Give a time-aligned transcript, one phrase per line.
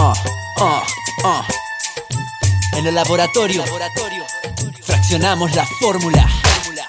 [0.00, 0.14] Uh,
[0.62, 0.80] uh,
[1.24, 1.44] uh.
[2.78, 3.62] En el laboratorio,
[4.82, 6.26] fraccionamos la fórmula.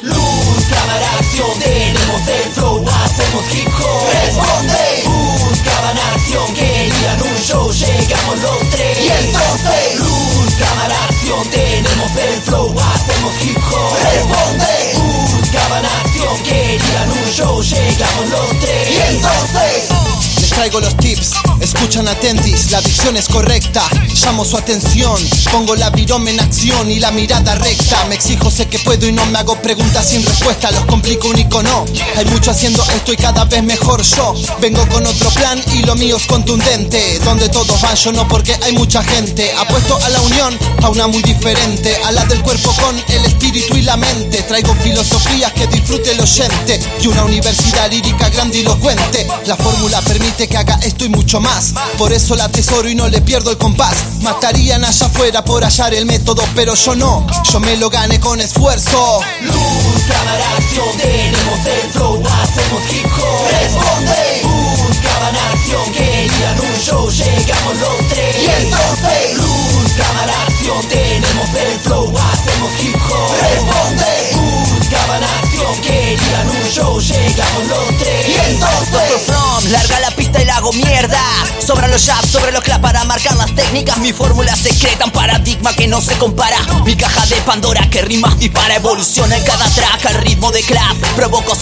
[0.00, 4.08] Luz, cámara, acción, tenemos el flow, hacemos hip hop.
[4.10, 5.02] Responde.
[5.04, 8.98] Buscaban acción, querían un show, llegamos los tres.
[8.98, 13.98] Y entonces, luz, cámara, acción, tenemos el flow, hacemos hip hop.
[14.02, 14.94] Responde.
[15.36, 18.90] Buscaban acción, querían un show, llegamos los tres.
[18.90, 19.93] Y entonces.
[20.54, 23.82] Traigo los tips, escuchan atentis, la dicción es correcta,
[24.22, 28.68] llamo su atención, pongo la virome en acción y la mirada recta, me exijo, sé
[28.68, 31.84] que puedo y no me hago preguntas sin respuesta, los complico un icono,
[32.16, 35.96] hay mucho haciendo esto y cada vez mejor yo, vengo con otro plan y lo
[35.96, 40.20] mío es contundente, donde todos van yo no porque hay mucha gente, apuesto a la
[40.22, 44.42] unión, a una muy diferente, a la del cuerpo con el espíritu y la mente,
[44.42, 46.80] traigo filosofías que disfrute el oyente.
[47.00, 51.74] Y una universidad lírica grandilocuente, la fórmula permite que haga esto y mucho más.
[51.98, 53.94] Por eso la tesoro y no le pierdo el compás.
[54.22, 57.26] Matarían allá afuera por hallar el método, pero yo no.
[57.50, 59.20] Yo me lo gané con esfuerzo.
[59.42, 63.48] Luz, cámara, acción, tenemos el flow, hacemos hip hop.
[63.50, 64.42] Responde.
[64.88, 68.36] Buscaban acción, querían un show, llegamos los tres.
[68.36, 73.32] Y entonces, luz, cámara, acción, tenemos el flow, hacemos hip hop.
[73.40, 74.74] Responde.
[74.78, 78.28] Buscaban acción, querían un show, llegamos los tres.
[78.28, 80.00] Y entonces, From, larga
[80.64, 81.20] hago mierda.
[81.64, 83.98] Sobran los jabs, sobre los clap para marcar las técnicas.
[83.98, 86.56] Mi fórmula secreta, un paradigma que no se compara.
[86.84, 88.76] Mi caja de Pandora que rimas dispara.
[88.76, 90.96] Evoluciona en cada track al ritmo de clap.
[91.16, 91.54] Provoco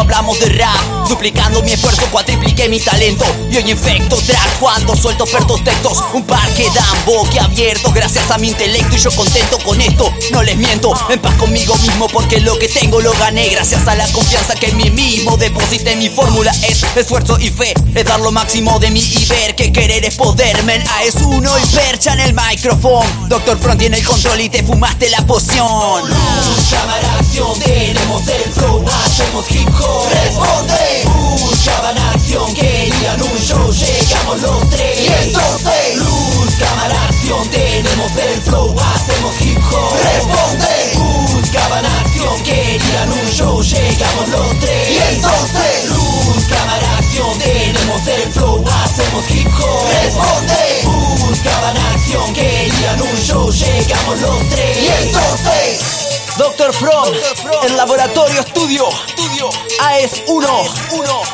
[0.00, 1.08] hablamos de rap.
[1.08, 3.24] Duplicando mi esfuerzo, cuatripliqué mi talento.
[3.50, 6.04] Y hoy infecto track cuando suelto ofertos textos.
[6.12, 8.96] Un par que dan boquiabierto gracias a mi intelecto.
[8.96, 10.92] Y yo contento con esto, no les miento.
[11.08, 13.48] En paz conmigo mismo porque lo que tengo lo gané.
[13.48, 15.96] Gracias a la confianza que en mí mismo deposité.
[15.96, 17.74] Mi fórmula es esfuerzo y fe.
[17.94, 20.62] Es dar lo máximo de mí y ver que querer es poder.
[20.64, 23.08] Men, A es uno y percha en el micrófono.
[23.28, 26.02] Doctor Front tiene el control y te fumaste la poción.
[34.28, 35.00] Llegamos los tres.
[35.00, 39.96] Y entonces, luz, cámara, acción, tenemos el flow, hacemos hip hop.
[40.02, 41.34] Responde.
[41.34, 44.90] Buscaban acción, querían un show, llegamos los tres.
[44.90, 49.88] Y entonces, luz, cámara, acción, tenemos el flow, hacemos hip hop.
[50.02, 50.82] Responde.
[51.28, 54.57] Buscaban acción, querían un show, llegamos los tres.
[56.38, 57.12] Doctor From,
[57.64, 58.88] el laboratorio estudio.
[59.80, 60.64] AES 1,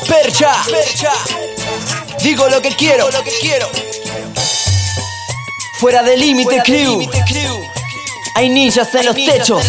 [0.08, 0.52] Percha.
[2.22, 3.08] Digo lo que quiero.
[5.78, 7.06] Fuera del límite crew.
[8.34, 9.62] Hay ninjas en los techos.